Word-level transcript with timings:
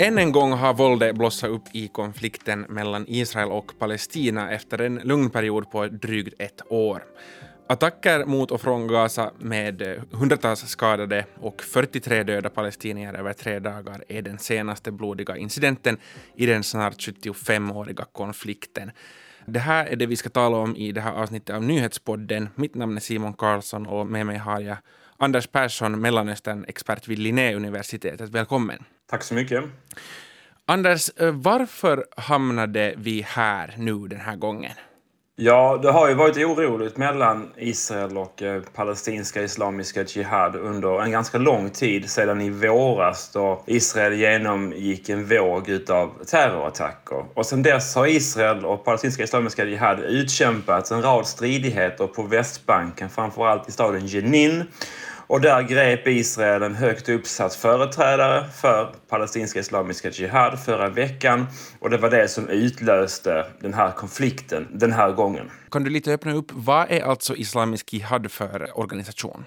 Än 0.00 0.18
en 0.18 0.32
gång 0.32 0.52
har 0.52 0.74
våldet 0.74 1.14
blossat 1.14 1.50
upp 1.50 1.62
i 1.72 1.88
konflikten 1.88 2.60
mellan 2.60 3.04
Israel 3.08 3.48
och 3.48 3.78
Palestina 3.78 4.50
efter 4.50 4.80
en 4.80 4.94
lugn 4.94 5.30
period 5.30 5.70
på 5.70 5.86
drygt 5.86 6.34
ett 6.40 6.62
år. 6.68 7.04
Attacker 7.68 8.24
mot 8.24 8.50
och 8.50 8.60
från 8.60 8.86
Gaza 8.86 9.32
med 9.38 9.82
eh, 9.82 10.02
hundratals 10.12 10.60
skadade 10.60 11.24
och 11.40 11.62
43 11.62 12.22
döda 12.22 12.50
palestinier 12.50 13.14
över 13.14 13.32
tre 13.32 13.58
dagar 13.58 14.04
är 14.08 14.22
den 14.22 14.38
senaste 14.38 14.92
blodiga 14.92 15.36
incidenten 15.36 15.96
i 16.36 16.46
den 16.46 16.62
snart 16.62 16.94
75-åriga 16.94 18.04
konflikten. 18.12 18.90
Det 19.46 19.60
här 19.60 19.86
är 19.86 19.96
det 19.96 20.06
vi 20.06 20.16
ska 20.16 20.28
tala 20.28 20.56
om 20.56 20.76
i 20.76 20.92
det 20.92 21.00
här 21.00 21.12
avsnittet 21.12 21.56
av 21.56 21.62
Nyhetspodden. 21.62 22.48
Mitt 22.54 22.74
namn 22.74 22.96
är 22.96 23.00
Simon 23.00 23.32
Karlsson 23.32 23.86
och 23.86 24.06
med 24.06 24.26
mig 24.26 24.36
har 24.36 24.60
jag 24.60 24.76
Anders 25.16 25.46
Persson, 25.46 26.00
Mellanöstern-expert 26.00 27.08
vid 27.08 27.18
Linnéuniversitetet. 27.18 28.30
Välkommen. 28.30 28.84
Tack 29.10 29.22
så 29.22 29.34
mycket. 29.34 29.64
Anders, 30.66 31.10
eh, 31.16 31.32
varför 31.32 32.06
hamnade 32.16 32.94
vi 32.96 33.22
här 33.28 33.74
nu 33.76 34.08
den 34.08 34.20
här 34.20 34.36
gången? 34.36 34.72
Ja, 35.40 35.78
det 35.82 35.90
har 35.90 36.08
ju 36.08 36.14
varit 36.14 36.36
oroligt 36.36 36.96
mellan 36.96 37.52
Israel 37.56 38.18
och 38.18 38.42
eh, 38.42 38.62
palestinska 38.62 39.42
islamiska 39.42 40.02
Jihad 40.02 40.56
under 40.56 41.02
en 41.02 41.10
ganska 41.10 41.38
lång 41.38 41.70
tid 41.70 42.10
sedan 42.10 42.40
i 42.40 42.50
våras 42.50 43.30
då 43.32 43.62
Israel 43.66 44.14
genomgick 44.14 45.08
en 45.08 45.26
våg 45.26 45.68
utav 45.68 46.24
terrorattacker. 46.26 47.24
Och 47.34 47.46
sedan 47.46 47.62
dess 47.62 47.94
har 47.94 48.06
Israel 48.06 48.64
och 48.64 48.84
palestinska 48.84 49.22
islamiska 49.22 49.64
Jihad 49.64 50.00
utkämpat 50.00 50.90
en 50.90 51.02
rad 51.02 51.26
stridigheter 51.26 52.06
på 52.06 52.22
Västbanken, 52.22 53.10
framförallt 53.10 53.68
i 53.68 53.72
staden 53.72 54.06
Jenin 54.06 54.64
och 55.28 55.40
där 55.40 55.62
grep 55.62 56.06
Israel 56.06 56.62
en 56.62 56.74
högt 56.74 57.08
uppsatt 57.08 57.54
företrädare 57.54 58.44
för 58.48 58.94
palestinska 59.08 59.60
islamiska 59.60 60.10
Jihad 60.10 60.58
förra 60.64 60.88
veckan. 60.88 61.46
Och 61.80 61.90
det 61.90 61.98
var 61.98 62.10
det 62.10 62.28
som 62.28 62.48
utlöste 62.48 63.46
den 63.60 63.74
här 63.74 63.92
konflikten 63.92 64.68
den 64.72 64.92
här 64.92 65.12
gången. 65.12 65.50
Kan 65.70 65.84
du 65.84 65.90
lite 65.90 66.12
öppna 66.12 66.34
upp, 66.34 66.46
vad 66.52 66.90
är 66.90 67.00
alltså 67.00 67.36
Islamisk 67.36 67.92
Jihad 67.92 68.30
för 68.30 68.78
organisation? 68.78 69.44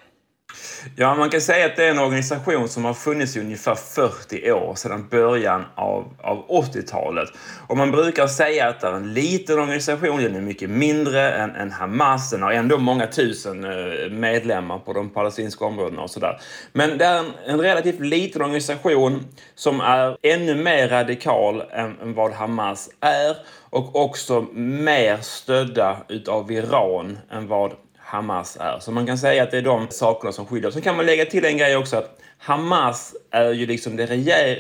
Ja, 0.96 1.16
man 1.16 1.30
kan 1.30 1.42
säga 1.42 1.66
att 1.66 1.76
det 1.76 1.86
är 1.86 1.92
en 1.92 2.00
organisation 2.00 2.70
som 2.70 2.86
har 2.86 2.94
funnits 2.94 3.38
i 3.38 3.40
ungefär 3.40 3.76
40 3.76 4.52
år 4.52 4.76
sedan 4.76 5.08
början 5.12 5.66
av, 5.76 6.14
av 6.22 6.48
80-talet. 6.48 7.30
Och 7.68 7.78
man 7.78 7.92
brukar 7.92 8.28
säga 8.28 8.68
att 8.70 8.80
det 8.80 8.88
är 8.88 8.94
en 8.94 9.14
liten 9.14 9.60
organisation, 9.60 10.24
den 10.24 10.36
är 10.36 10.42
mycket 10.42 10.70
mindre 10.70 11.32
än, 11.32 11.56
än 11.56 11.72
Hamas. 11.72 12.30
Den 12.30 12.42
har 12.42 12.52
ändå 12.52 12.78
många 12.78 13.08
tusen 13.08 13.64
eh, 13.64 14.10
medlemmar 14.12 14.80
på 14.80 14.94
de 14.94 15.10
palestinska 15.10 15.66
områdena 15.66 16.02
och 16.02 16.10
sådär. 16.10 16.40
Men 16.74 16.98
det 16.98 17.06
är 17.06 17.20
en, 17.20 17.32
en, 17.46 17.62
relativt 17.62 18.00
liten 18.00 18.42
organisation 18.42 19.26
som 19.56 19.82
är 19.82 20.18
ännu 20.22 20.56
mer 20.56 20.90
radikal 20.90 21.64
än, 21.72 22.00
än 22.02 22.14
vad 22.14 22.32
Hamas 22.32 22.90
är 23.00 23.38
och 23.70 23.96
också 23.96 24.46
mer 24.54 25.18
stödda 25.22 25.98
utav 26.08 26.52
Iran 26.52 27.18
än 27.32 27.48
vad 27.48 27.74
Hamas 28.12 28.58
är. 28.60 28.80
Så 28.80 28.92
man 28.92 29.06
kan 29.06 29.18
säga 29.18 29.44
att 29.44 29.52
det 29.52 29.58
är 29.58 29.62
de 29.62 29.88
sakerna 29.90 30.32
som 30.32 30.46
skiljer. 30.46 30.72
Sen 30.72 30.82
kan 30.82 30.96
man 30.96 31.06
lägga 31.06 31.26
till 31.26 31.46
en 31.46 31.58
grej 31.58 31.76
också 31.78 31.98
att 31.98 32.20
Hamas 32.38 33.16
är 33.32 33.52
ju 33.52 33.66
liksom 33.66 33.96
det 33.96 34.06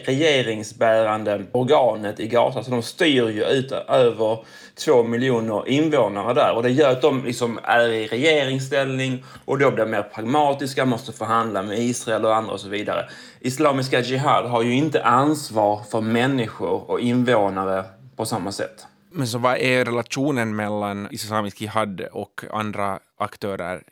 regeringsbärande 0.05 1.45
organet 1.51 2.19
i 2.19 2.27
Gaza. 2.27 2.63
Så 2.63 2.71
de 2.71 2.81
styr 2.81 3.29
ju 3.29 3.43
ut 3.43 3.71
över 3.71 4.45
två 4.85 5.03
miljoner 5.03 5.67
invånare 5.67 6.33
där. 6.33 6.55
Och 6.55 6.63
det 6.63 6.69
gör 6.69 6.91
att 6.91 7.01
de 7.01 7.25
liksom 7.25 7.59
är 7.63 7.89
i 7.89 8.07
regeringsställning 8.07 9.23
och 9.45 9.59
då 9.59 9.71
blir 9.71 9.85
mer 9.85 10.03
pragmatiska, 10.03 10.85
måste 10.85 11.11
förhandla 11.11 11.61
med 11.61 11.79
Israel 11.79 12.25
och 12.25 12.35
andra 12.35 12.53
och 12.53 12.59
så 12.59 12.69
vidare. 12.69 13.09
Islamiska 13.39 13.99
Jihad 13.99 14.45
har 14.45 14.61
ju 14.61 14.75
inte 14.75 15.03
ansvar 15.03 15.81
för 15.91 16.01
människor 16.01 16.91
och 16.91 16.99
invånare 16.99 17.83
på 18.15 18.25
samma 18.25 18.51
sätt. 18.51 18.85
Men 19.13 19.27
så 19.27 19.37
vad 19.37 19.57
är 19.57 19.85
relationen 19.85 20.55
mellan 20.55 21.07
Islamisk 21.11 21.61
Jihad 21.61 22.01
och 22.11 22.43
andra 22.51 22.99
aktörer 23.21 23.83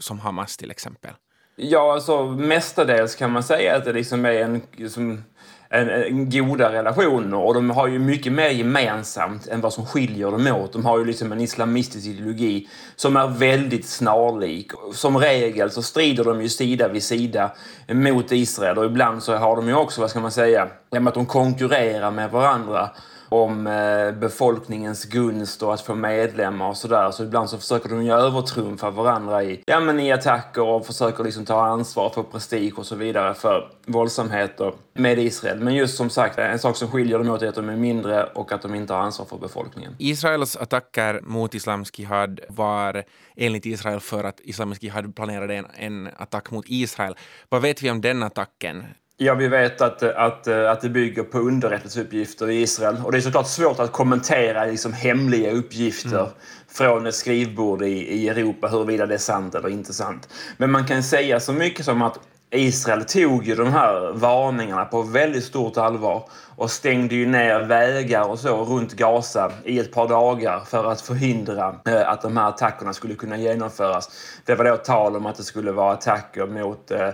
som 0.00 0.18
Hamas 0.18 0.56
till 0.56 0.70
exempel? 0.70 1.10
Ja, 1.56 1.92
alltså 1.92 2.26
mestadels 2.26 3.14
kan 3.14 3.32
man 3.32 3.42
säga 3.42 3.76
att 3.76 3.84
det 3.84 3.92
liksom 3.92 4.24
är 4.24 4.32
en, 4.32 4.60
liksom, 4.76 5.22
en, 5.68 5.88
en 5.88 6.30
goda 6.30 6.72
relationer 6.72 7.36
och 7.36 7.54
de 7.54 7.70
har 7.70 7.86
ju 7.88 7.98
mycket 7.98 8.32
mer 8.32 8.48
gemensamt 8.48 9.46
än 9.46 9.60
vad 9.60 9.72
som 9.72 9.86
skiljer 9.86 10.30
dem 10.30 10.46
åt. 10.46 10.72
De 10.72 10.84
har 10.84 10.98
ju 10.98 11.04
liksom 11.04 11.32
en 11.32 11.40
islamistisk 11.40 12.06
ideologi 12.06 12.68
som 12.96 13.16
är 13.16 13.28
väldigt 13.28 13.86
snarlik. 13.86 14.72
Som 14.92 15.18
regel 15.18 15.70
så 15.70 15.82
strider 15.82 16.24
de 16.24 16.42
ju 16.42 16.48
sida 16.48 16.88
vid 16.88 17.02
sida 17.02 17.50
mot 17.88 18.32
Israel 18.32 18.78
och 18.78 18.84
ibland 18.84 19.22
så 19.22 19.36
har 19.36 19.56
de 19.56 19.68
ju 19.68 19.74
också, 19.74 20.00
vad 20.00 20.10
ska 20.10 20.20
man 20.20 20.32
säga, 20.32 20.68
att 20.90 21.14
de 21.14 21.26
konkurrerar 21.26 22.10
med 22.10 22.30
varandra 22.30 22.90
om 23.28 23.66
eh, 23.66 24.12
befolkningens 24.12 25.04
gunst 25.04 25.62
och 25.62 25.74
att 25.74 25.80
få 25.80 25.94
medlemmar 25.94 26.68
och 26.68 26.76
sådär. 26.76 27.10
Så 27.10 27.24
ibland 27.24 27.50
så 27.50 27.58
försöker 27.58 27.88
de 27.88 28.04
ju 28.04 28.12
övertrumfa 28.12 28.90
varandra 28.90 29.44
i, 29.44 29.62
ja, 29.66 29.80
men 29.80 30.00
i 30.00 30.12
attacker 30.12 30.62
och 30.62 30.86
försöker 30.86 31.24
liksom 31.24 31.44
ta 31.44 31.66
ansvar 31.66 32.10
för 32.10 32.22
prestige 32.22 32.72
och 32.76 32.86
så 32.86 32.96
vidare 32.96 33.34
för 33.34 33.70
våldsamheter 33.86 34.72
med 34.92 35.18
Israel. 35.18 35.60
Men 35.60 35.74
just 35.74 35.96
som 35.96 36.10
sagt, 36.10 36.38
en 36.38 36.58
sak 36.58 36.76
som 36.76 36.88
skiljer 36.88 37.18
dem 37.18 37.30
åt 37.30 37.42
är 37.42 37.48
att 37.48 37.54
de 37.54 37.68
är 37.68 37.76
mindre 37.76 38.24
och 38.24 38.52
att 38.52 38.62
de 38.62 38.74
inte 38.74 38.92
har 38.92 39.00
ansvar 39.00 39.26
för 39.26 39.38
befolkningen. 39.38 39.96
Israels 39.98 40.56
attacker 40.56 41.20
mot 41.22 41.54
Islamisk 41.54 41.98
Jihad 41.98 42.40
var 42.48 43.04
enligt 43.36 43.66
Israel 43.66 44.00
för 44.00 44.24
att 44.24 44.40
Islamisk 44.40 44.82
Jihad 44.82 45.16
planerade 45.16 45.54
en, 45.54 45.66
en 45.74 46.08
attack 46.16 46.50
mot 46.50 46.64
Israel. 46.68 47.16
Vad 47.48 47.62
vet 47.62 47.82
vi 47.82 47.90
om 47.90 48.00
den 48.00 48.22
attacken? 48.22 48.84
Ja, 49.20 49.34
vi 49.34 49.48
vet 49.48 49.80
att, 49.80 50.02
att, 50.02 50.48
att 50.48 50.80
det 50.80 50.88
bygger 50.88 51.22
på 51.22 51.38
underrättelseuppgifter 51.38 52.50
i 52.50 52.62
Israel. 52.62 52.96
Och 53.04 53.12
det 53.12 53.18
är 53.18 53.20
såklart 53.22 53.48
svårt 53.48 53.78
att 53.78 53.92
kommentera 53.92 54.64
liksom 54.64 54.92
hemliga 54.92 55.52
uppgifter 55.52 56.20
mm. 56.20 56.30
från 56.68 57.06
ett 57.06 57.14
skrivbord 57.14 57.82
i, 57.82 57.86
i 57.88 58.28
Europa, 58.28 58.68
huruvida 58.68 59.06
det 59.06 59.14
är 59.14 59.18
sant 59.18 59.54
eller 59.54 59.68
inte 59.68 59.92
sant. 59.92 60.28
Men 60.56 60.70
man 60.70 60.86
kan 60.86 61.02
säga 61.02 61.40
så 61.40 61.52
mycket 61.52 61.84
som 61.84 62.02
att 62.02 62.20
Israel 62.50 63.04
tog 63.04 63.44
ju 63.44 63.54
de 63.54 63.72
här 63.72 64.12
varningarna 64.12 64.84
på 64.84 65.02
väldigt 65.02 65.44
stort 65.44 65.76
allvar 65.76 66.28
och 66.56 66.70
stängde 66.70 67.14
ju 67.14 67.26
ner 67.26 67.60
vägar 67.60 68.30
och 68.30 68.38
så 68.38 68.64
runt 68.64 68.92
Gaza 68.92 69.52
i 69.64 69.78
ett 69.78 69.92
par 69.92 70.08
dagar 70.08 70.60
för 70.60 70.92
att 70.92 71.00
förhindra 71.00 71.74
eh, 71.86 72.08
att 72.08 72.22
de 72.22 72.36
här 72.36 72.48
attackerna 72.48 72.92
skulle 72.92 73.14
kunna 73.14 73.36
genomföras. 73.36 74.10
Det 74.44 74.54
var 74.54 74.64
då 74.64 74.76
tal 74.76 75.16
om 75.16 75.26
att 75.26 75.36
det 75.36 75.42
skulle 75.42 75.72
vara 75.72 75.92
attacker 75.92 76.46
mot, 76.46 76.90
eh, 76.90 77.08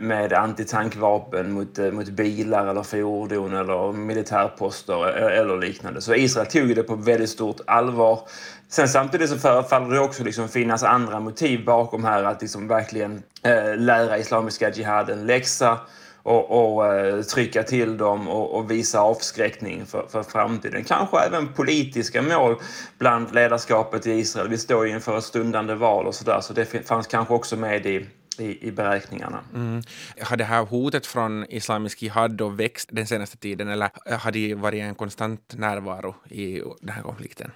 med 0.00 0.32
antitankvapen 0.32 1.52
mot, 1.52 1.78
eh, 1.78 1.90
mot 1.90 2.08
bilar 2.08 2.66
eller 2.66 2.82
fordon 2.82 3.54
eller 3.54 3.92
militärposter 3.92 5.08
e-, 5.08 5.36
eller 5.40 5.56
liknande. 5.56 6.00
Så 6.00 6.14
Israel 6.14 6.46
tog 6.46 6.76
det 6.76 6.82
på 6.82 6.94
väldigt 6.94 7.30
stort 7.30 7.60
allvar. 7.66 8.20
Sen 8.68 8.88
samtidigt 8.88 9.30
så 9.30 9.38
förefaller 9.38 9.94
det 9.94 10.00
också 10.00 10.24
liksom 10.24 10.48
finnas 10.48 10.82
andra 10.82 11.20
motiv 11.20 11.64
bakom 11.64 12.04
här 12.04 12.24
att 12.24 12.42
liksom 12.42 12.68
verkligen 12.68 13.22
Eh, 13.42 13.76
lära 13.76 14.18
Islamiska 14.18 14.70
Jihad 14.70 15.10
en 15.10 15.26
läxa 15.26 15.80
och, 16.22 16.76
och 16.76 16.94
eh, 16.94 17.22
trycka 17.22 17.62
till 17.62 17.96
dem 17.96 18.28
och, 18.28 18.58
och, 18.58 18.70
visa 18.70 19.00
avskräckning 19.00 19.86
för, 19.86 20.06
för 20.08 20.22
framtiden. 20.22 20.84
Kanske 20.84 21.18
även 21.18 21.52
politiska 21.52 22.22
mål 22.22 22.56
bland 22.98 23.34
ledarskapet 23.34 24.06
i 24.06 24.12
Israel. 24.12 24.48
Vi 24.48 24.58
står 24.58 24.86
ju 24.86 24.92
inför 24.92 25.18
ett 25.18 25.24
stundande 25.24 25.74
val 25.74 26.06
och 26.06 26.14
sådär 26.14 26.40
så 26.40 26.52
det 26.52 26.88
fanns 26.88 27.06
kanske 27.06 27.34
också 27.34 27.56
med 27.56 27.86
i 27.86 28.06
i, 28.38 28.68
i 28.68 28.70
beräkningarna. 28.70 29.40
Mm. 29.54 29.82
Har 30.22 30.36
det 30.36 30.44
här 30.44 30.64
hotet 30.64 31.06
från 31.06 31.44
Islamisk 31.48 32.02
Jihad 32.02 32.30
då 32.30 32.48
växt 32.48 32.88
den 32.92 33.06
senaste 33.06 33.36
tiden 33.36 33.68
eller 33.68 33.90
har 34.18 34.32
det 34.32 34.54
varit 34.54 34.82
en 34.82 34.94
konstant 34.94 35.54
närvaro 35.56 36.14
i 36.30 36.62
den 36.80 36.94
här 36.94 37.02
konflikten? 37.02 37.50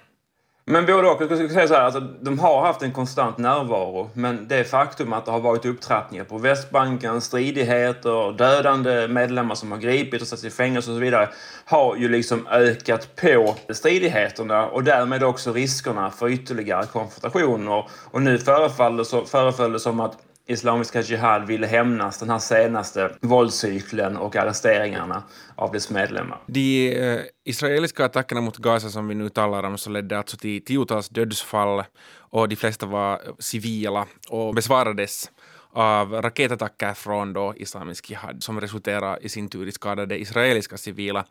Men 0.65 0.85
både 0.85 1.07
och. 1.07 1.21
Jag 1.21 1.29
skulle 1.29 1.49
säga 1.49 1.67
så 1.67 1.73
här, 1.73 1.81
alltså, 1.81 1.99
de 1.99 2.39
har 2.39 2.61
haft 2.61 2.81
en 2.81 2.91
konstant 2.91 3.37
närvaro. 3.37 4.09
Men 4.13 4.47
det 4.47 4.63
faktum 4.63 5.13
att 5.13 5.25
det 5.25 5.31
har 5.31 5.39
varit 5.39 5.65
upptrappningar 5.65 6.23
på 6.23 6.37
Västbanken, 6.37 7.21
stridigheter, 7.21 8.37
dödande 8.37 9.07
medlemmar 9.07 9.55
som 9.55 9.71
har 9.71 9.79
gripits 9.79 10.21
och 10.21 10.27
satts 10.27 10.43
i 10.43 10.49
fängelse 10.49 10.91
och 10.91 10.95
så 10.95 11.01
vidare 11.01 11.29
har 11.65 11.95
ju 11.95 12.09
liksom 12.09 12.47
ökat 12.47 13.15
på 13.15 13.55
stridigheterna 13.69 14.67
och 14.67 14.83
därmed 14.83 15.23
också 15.23 15.53
riskerna 15.53 16.11
för 16.11 16.29
ytterligare 16.29 16.85
konfrontationer. 16.85 17.89
Och 18.11 18.21
nu 18.21 18.37
föreföll 18.37 19.71
det 19.73 19.79
som 19.79 19.99
att 19.99 20.17
Islamiska 20.47 21.01
Jihad 21.01 21.47
ville 21.47 21.67
hämnas 21.67 22.19
den 22.19 22.29
här 22.29 22.39
senaste 22.39 23.15
våldscykeln 23.21 24.17
och 24.17 24.35
arresteringarna 24.35 25.23
av 25.55 25.71
dess 25.71 25.89
medlemmar. 25.89 26.37
De 26.47 26.97
eh, 26.97 27.19
israeliska 27.43 28.05
attackerna 28.05 28.41
mot 28.41 28.57
Gaza 28.57 28.89
som 28.89 29.07
vi 29.07 29.15
nu 29.15 29.29
talar 29.29 29.63
om 29.63 29.77
så 29.77 29.89
ledde 29.89 30.17
alltså 30.17 30.37
till 30.37 30.65
tiotals 30.65 31.09
dödsfall 31.09 31.83
och 32.17 32.49
de 32.49 32.55
flesta 32.55 32.85
var 32.85 33.21
civila 33.39 34.05
och 34.29 34.55
besvarades 34.55 35.31
av 35.73 36.13
raketattacker 36.13 36.93
från 36.93 37.33
då 37.33 37.53
Islamisk 37.57 38.09
Jihad 38.09 38.43
som 38.43 38.61
resulterade 38.61 39.17
i 39.21 39.29
sin 39.29 39.49
tur 39.49 39.67
i 39.67 39.71
skadade 39.71 40.19
israeliska 40.19 40.77
civila. 40.77 41.25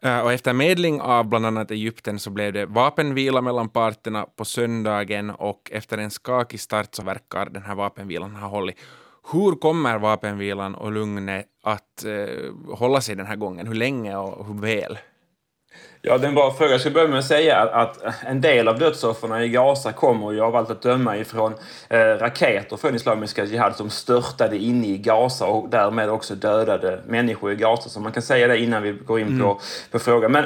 Eh, 0.00 0.20
och 0.20 0.32
efter 0.32 0.52
medling 0.52 1.00
av 1.00 1.28
bland 1.28 1.46
annat 1.46 1.70
Egypten 1.70 2.18
så 2.18 2.30
blev 2.30 2.52
det 2.52 2.66
vapenvila 2.66 3.40
mellan 3.40 3.68
parterna 3.68 4.26
på 4.36 4.44
söndagen 4.44 5.30
och 5.30 5.70
efter 5.72 5.98
en 5.98 6.10
skakig 6.10 6.60
start 6.60 6.94
så 6.94 7.02
verkar 7.02 7.46
den 7.50 7.62
här 7.62 7.74
vapenvilan 7.74 8.34
ha 8.34 8.48
hållit 8.48 8.76
Hur 9.32 9.52
kommer 9.52 9.98
vapenvilan 9.98 10.74
och 10.74 10.92
lugnet 10.92 11.46
att 11.62 12.04
eh, 12.04 12.74
hålla 12.74 13.00
sig 13.00 13.16
den 13.16 13.26
här 13.26 13.36
gången? 13.36 13.66
Hur 13.66 13.74
länge 13.74 14.16
och 14.16 14.46
hur 14.46 14.60
väl? 14.60 14.98
Ja, 16.02 16.18
det 16.18 16.24
är 16.24 16.28
en 16.28 16.34
bra 16.34 16.54
fråga. 16.54 16.70
Jag 16.70 16.80
ska 16.80 16.90
börja 16.90 17.08
med 17.08 17.18
att 17.18 17.24
säga 17.24 17.58
att 17.58 17.98
en 18.26 18.40
del 18.40 18.68
av 18.68 18.78
dödsoffren 18.78 19.42
i 19.42 19.48
Gaza 19.48 19.92
kommer 19.92 20.32
ju 20.32 20.40
av 20.40 20.56
allt 20.56 20.70
att 20.70 20.82
döma 20.82 21.16
ifrån 21.16 21.54
eh, 21.88 21.98
raketer 21.98 22.76
från 22.76 22.94
Islamiska 22.94 23.44
Jihad 23.44 23.76
som 23.76 23.90
störtade 23.90 24.56
inne 24.56 24.86
i 24.86 24.98
Gaza 24.98 25.46
och 25.46 25.68
därmed 25.68 26.10
också 26.10 26.34
dödade 26.34 27.00
människor 27.06 27.52
i 27.52 27.56
Gaza. 27.56 27.88
Så 27.88 28.00
man 28.00 28.12
kan 28.12 28.22
säga 28.22 28.48
det 28.48 28.58
innan 28.58 28.82
vi 28.82 28.92
går 28.92 29.20
in 29.20 29.26
mm. 29.26 29.40
på, 29.40 29.60
på 29.90 29.98
frågan. 29.98 30.32
Men 30.32 30.44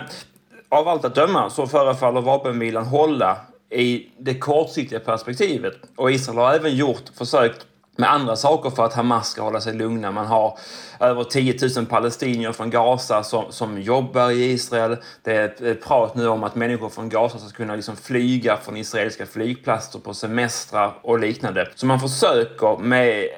av 0.68 0.88
allt 0.88 1.04
att 1.04 1.14
döma 1.14 1.50
så 1.50 1.66
förefaller 1.66 2.20
vapenvilan 2.20 2.84
hålla 2.84 3.36
i 3.70 4.08
det 4.18 4.34
kortsiktiga 4.34 5.00
perspektivet. 5.00 5.74
Och 5.96 6.10
Israel 6.10 6.38
har 6.38 6.54
även 6.54 6.76
gjort 6.76 7.02
försök 7.18 7.52
med 7.96 8.12
andra 8.12 8.36
saker 8.36 8.70
för 8.70 8.84
att 8.84 8.94
Hamas 8.94 9.28
ska 9.28 9.42
hålla 9.42 9.60
sig 9.60 9.74
lugna. 9.74 10.10
Man 10.10 10.26
har 10.26 10.58
över 11.00 11.24
10 11.24 11.58
000 11.76 11.86
palestinier 11.86 12.52
från 12.52 12.70
Gaza 12.70 13.22
som, 13.22 13.44
som 13.52 13.80
jobbar 13.80 14.30
i 14.30 14.52
Israel. 14.52 14.96
Det 15.22 15.36
är 15.36 15.66
ett 15.66 15.84
prat 15.84 16.14
nu 16.14 16.28
om 16.28 16.44
att 16.44 16.54
människor 16.54 16.88
från 16.88 17.08
Gaza 17.08 17.38
ska 17.38 17.56
kunna 17.56 17.76
liksom 17.76 17.96
flyga 17.96 18.56
från 18.56 18.76
israeliska 18.76 19.26
flygplatser 19.26 19.98
på 19.98 20.14
semestrar 20.14 20.92
och 21.02 21.18
liknande. 21.18 21.68
Så 21.74 21.86
man 21.86 22.00
försöker 22.00 22.78
med 22.78 23.28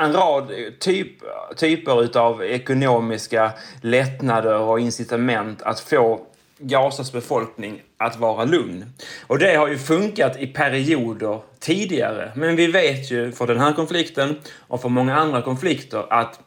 en 0.00 0.12
rad 0.12 0.50
typ, 0.80 1.10
typer 1.56 2.18
av 2.18 2.44
ekonomiska 2.44 3.52
lättnader 3.80 4.58
och 4.58 4.80
incitament 4.80 5.62
att 5.62 5.80
få 5.80 6.20
Gazas 6.58 7.12
befolkning 7.12 7.82
att 7.96 8.16
vara 8.16 8.44
lugn. 8.44 8.84
Och 9.26 9.38
det 9.38 9.56
har 9.56 9.68
ju 9.68 9.78
funkat 9.78 10.36
i 10.36 10.46
perioder 10.46 11.40
tidigare. 11.60 12.32
Men 12.34 12.56
vi 12.56 12.66
vet 12.66 13.10
ju 13.10 13.32
för 13.32 13.46
den 13.46 13.60
här 13.60 13.72
konflikten 13.72 14.36
och 14.58 14.82
för 14.82 14.88
många 14.88 15.16
andra 15.16 15.42
konflikter 15.42 16.12
att 16.12 16.40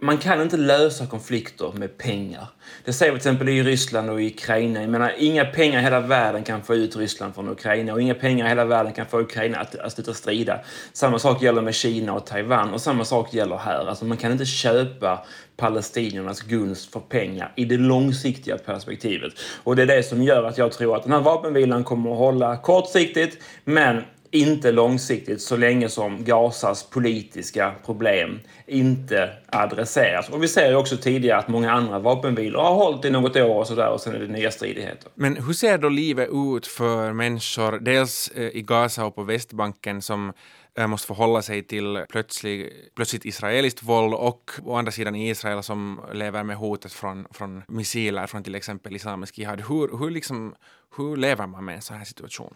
man 0.00 0.18
kan 0.18 0.42
inte 0.42 0.56
lösa 0.56 1.06
konflikter 1.06 1.72
med 1.74 1.98
pengar. 1.98 2.46
Det 2.84 2.92
ser 2.92 3.04
vi 3.04 3.10
till 3.10 3.16
exempel 3.16 3.48
i 3.48 3.62
Ryssland 3.62 4.10
och 4.10 4.22
i 4.22 4.26
Ukraina. 4.26 4.80
Jag 4.80 4.90
menar, 4.90 5.12
inga 5.18 5.44
pengar 5.44 5.80
i 5.80 5.82
hela 5.82 6.00
världen 6.00 6.42
kan 6.42 6.62
få 6.62 6.74
ut 6.74 6.96
Ryssland 6.96 7.34
från 7.34 7.48
Ukraina 7.48 7.92
och 7.92 8.02
inga 8.02 8.14
pengar 8.14 8.46
i 8.46 8.48
hela 8.48 8.64
världen 8.64 8.92
kan 8.92 9.06
få 9.06 9.20
Ukraina 9.20 9.58
att, 9.58 9.74
att 9.74 9.92
sluta 9.92 10.14
strida. 10.14 10.60
Samma 10.92 11.18
sak 11.18 11.42
gäller 11.42 11.62
med 11.62 11.74
Kina 11.74 12.12
och 12.12 12.26
Taiwan 12.26 12.74
och 12.74 12.80
samma 12.80 13.04
sak 13.04 13.34
gäller 13.34 13.56
här. 13.56 13.86
Alltså 13.86 14.04
man 14.04 14.16
kan 14.16 14.32
inte 14.32 14.46
köpa 14.46 15.24
palestiniernas 15.56 16.40
gunst 16.40 16.92
för 16.92 17.00
pengar 17.00 17.52
i 17.56 17.64
det 17.64 17.76
långsiktiga 17.76 18.58
perspektivet. 18.58 19.32
Och 19.64 19.76
det 19.76 19.82
är 19.82 19.86
det 19.86 20.02
som 20.02 20.22
gör 20.22 20.44
att 20.44 20.58
jag 20.58 20.72
tror 20.72 20.96
att 20.96 21.02
den 21.02 21.12
här 21.12 21.20
vapenvilan 21.20 21.84
kommer 21.84 22.12
att 22.12 22.18
hålla 22.18 22.56
kortsiktigt, 22.56 23.42
men 23.64 24.02
inte 24.30 24.72
långsiktigt 24.72 25.42
så 25.42 25.56
länge 25.56 25.88
som 25.88 26.24
Gazas 26.24 26.90
politiska 26.90 27.74
problem 27.86 28.40
inte 28.66 29.30
adresseras. 29.46 30.28
Och 30.28 30.42
vi 30.42 30.48
ser 30.48 30.68
ju 30.68 30.76
också 30.76 30.96
tidigare 30.96 31.38
att 31.38 31.48
många 31.48 31.72
andra 31.72 31.98
vapenvilor 31.98 32.60
har 32.60 32.74
hållit 32.74 33.04
i 33.04 33.10
något 33.10 33.36
år 33.36 33.58
och 33.58 33.66
sådär 33.66 33.90
och 33.90 34.00
sen 34.00 34.14
är 34.14 34.18
det 34.18 34.26
nya 34.26 34.50
stridigheter. 34.50 35.10
Men 35.14 35.36
hur 35.36 35.52
ser 35.52 35.78
då 35.78 35.88
livet 35.88 36.28
ut 36.56 36.66
för 36.66 37.12
människor, 37.12 37.78
dels 37.78 38.28
eh, 38.28 38.56
i 38.56 38.62
Gaza 38.62 39.04
och 39.04 39.14
på 39.14 39.22
Västbanken 39.22 40.02
som 40.02 40.32
eh, 40.78 40.86
måste 40.86 41.06
förhålla 41.06 41.42
sig 41.42 41.62
till 41.62 42.04
plötslig, 42.08 42.72
plötsligt 42.96 43.24
israeliskt 43.24 43.82
våld 43.82 44.14
och 44.14 44.50
å 44.64 44.76
andra 44.76 44.92
sidan 44.92 45.14
Israel 45.14 45.62
som 45.62 46.00
lever 46.12 46.42
med 46.42 46.56
hotet 46.56 46.92
från, 46.92 47.26
från 47.30 47.62
missiler 47.68 48.26
från 48.26 48.42
till 48.42 48.54
exempel 48.54 48.96
Islamisk 48.96 49.38
Jihad. 49.38 49.60
Hur, 49.68 49.98
hur, 49.98 50.10
liksom, 50.10 50.54
hur 50.96 51.16
lever 51.16 51.46
man 51.46 51.64
med 51.64 51.74
en 51.74 51.82
sån 51.82 51.96
här 51.96 52.04
situation? 52.04 52.54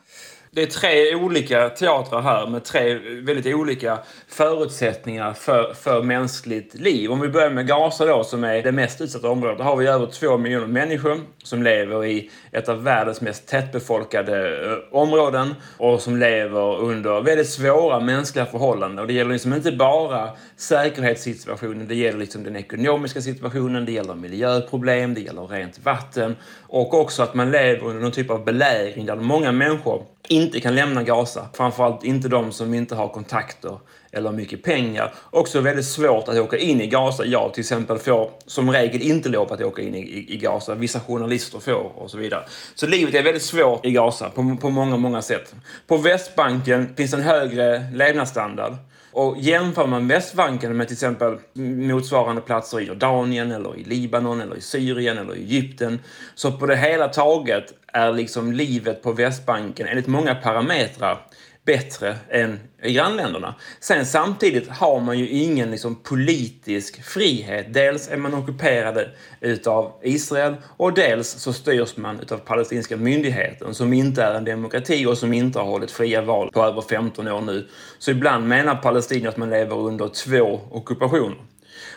det 0.54 0.62
är 0.62 0.66
tre 0.66 1.14
olika 1.14 1.68
teatrar 1.68 2.22
här 2.22 2.46
med 2.46 2.64
tre 2.64 2.94
väldigt 3.22 3.54
olika 3.54 3.98
förutsättningar 4.28 5.32
för, 5.32 5.74
för 5.74 6.02
mänskligt 6.02 6.74
liv. 6.74 7.10
Om 7.10 7.20
vi 7.20 7.28
börjar 7.28 7.50
med 7.50 7.66
Gaza 7.66 8.06
då, 8.06 8.24
som 8.24 8.44
är 8.44 8.62
det 8.62 8.72
mest 8.72 9.00
utsatta 9.00 9.28
området. 9.28 9.58
Då 9.58 9.64
har 9.64 9.76
vi 9.76 9.86
över 9.86 10.06
två 10.06 10.38
miljoner 10.38 10.66
människor 10.66 11.20
som 11.42 11.62
lever 11.62 12.04
i 12.04 12.30
ett 12.50 12.68
av 12.68 12.82
världens 12.82 13.20
mest 13.20 13.48
tättbefolkade 13.48 14.64
eh, 14.66 14.98
områden 14.98 15.54
och 15.78 16.00
som 16.00 16.16
lever 16.16 16.80
under 16.80 17.20
väldigt 17.20 17.48
svåra 17.48 18.00
mänskliga 18.00 18.46
förhållanden. 18.46 18.98
Och 18.98 19.06
det 19.06 19.12
gäller 19.12 19.32
liksom 19.32 19.54
inte 19.54 19.72
bara 19.72 20.30
säkerhetssituationen, 20.56 21.88
det 21.88 21.94
gäller 21.94 22.18
liksom 22.18 22.44
den 22.44 22.56
ekonomiska 22.56 23.20
situationen, 23.20 23.84
det 23.84 23.92
gäller 23.92 24.14
miljöproblem, 24.14 25.14
det 25.14 25.20
gäller 25.20 25.46
rent 25.46 25.78
vatten 25.78 26.36
och 26.68 26.94
också 26.94 27.22
att 27.22 27.34
man 27.34 27.50
lever 27.50 27.86
under 27.86 28.02
någon 28.02 28.12
typ 28.12 28.21
typ 28.22 28.30
av 28.30 28.44
belägring 28.44 29.06
där 29.06 29.16
många 29.16 29.52
människor 29.52 30.02
inte 30.28 30.60
kan 30.60 30.74
lämna 30.74 31.02
Gaza. 31.02 31.48
Framförallt 31.52 32.04
inte 32.04 32.28
de 32.28 32.52
som 32.52 32.74
inte 32.74 32.94
har 32.94 33.08
kontakter 33.08 33.78
eller 34.12 34.32
mycket 34.32 34.62
pengar. 34.62 35.14
Också 35.30 35.60
väldigt 35.60 35.86
svårt 35.86 36.28
att 36.28 36.38
åka 36.38 36.58
in 36.58 36.80
i 36.80 36.86
Gaza. 36.86 37.24
Jag 37.24 37.54
till 37.54 37.60
exempel 37.60 37.98
får 37.98 38.30
som 38.46 38.70
regel 38.72 39.02
inte 39.02 39.28
lov 39.28 39.52
att 39.52 39.60
åka 39.60 39.82
in 39.82 39.94
i, 39.94 39.98
i, 39.98 40.34
i 40.34 40.36
Gaza. 40.36 40.74
Vissa 40.74 41.00
journalister 41.00 41.58
får 41.58 41.98
och 42.02 42.10
så 42.10 42.18
vidare. 42.18 42.44
Så 42.74 42.86
livet 42.86 43.14
är 43.14 43.22
väldigt 43.22 43.42
svårt 43.42 43.86
i 43.86 43.90
Gaza 43.90 44.30
på, 44.30 44.56
på 44.60 44.70
många, 44.70 44.96
många 44.96 45.22
sätt. 45.22 45.54
På 45.86 45.96
Västbanken 45.96 46.94
finns 46.96 47.14
en 47.14 47.22
högre 47.22 47.86
levnadsstandard. 47.94 48.72
Och 49.12 49.36
jämför 49.38 49.86
man 49.86 50.08
Västbanken 50.08 50.76
med 50.76 50.88
till 50.88 50.94
exempel 50.94 51.38
motsvarande 51.54 52.42
platser 52.42 52.80
i 52.80 52.84
Jordanien 52.84 53.52
eller 53.52 53.76
i 53.76 53.84
Libanon 53.84 54.40
eller 54.40 54.56
i 54.56 54.60
Syrien 54.60 55.18
eller 55.18 55.36
i 55.36 55.42
Egypten. 55.42 56.00
Så 56.34 56.52
på 56.52 56.66
det 56.66 56.76
hela 56.76 57.08
taget 57.08 57.64
är 57.86 58.12
liksom 58.12 58.52
livet 58.52 59.02
på 59.02 59.12
Västbanken 59.12 59.86
enligt 59.86 60.06
många 60.06 60.34
parametrar 60.34 61.26
bättre 61.64 62.16
än 62.30 62.60
i 62.82 62.92
grannländerna. 62.92 63.54
Sen 63.80 64.06
samtidigt 64.06 64.68
har 64.68 65.00
man 65.00 65.18
ju 65.18 65.28
ingen 65.28 65.70
liksom, 65.70 65.94
politisk 65.94 67.04
frihet. 67.04 67.66
Dels 67.74 68.08
är 68.08 68.16
man 68.16 68.34
ockuperade 68.34 69.10
utav 69.40 69.92
Israel 70.02 70.54
och 70.76 70.94
dels 70.94 71.28
så 71.28 71.52
styrs 71.52 71.96
man 71.96 72.20
utav 72.20 72.38
palestinska 72.38 72.96
myndigheten 72.96 73.74
som 73.74 73.92
inte 73.92 74.22
är 74.22 74.34
en 74.34 74.44
demokrati 74.44 75.06
och 75.06 75.18
som 75.18 75.32
inte 75.32 75.58
har 75.58 75.66
hållit 75.66 75.90
fria 75.90 76.22
val 76.22 76.50
på 76.52 76.64
över 76.64 76.82
15 76.82 77.28
år 77.28 77.40
nu. 77.40 77.68
Så 77.98 78.10
ibland 78.10 78.48
menar 78.48 78.74
palestinier 78.74 79.28
att 79.28 79.36
man 79.36 79.50
lever 79.50 79.76
under 79.76 80.08
två 80.08 80.60
ockupationer. 80.70 81.36